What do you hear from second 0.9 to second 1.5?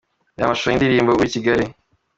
"Ndi uw’i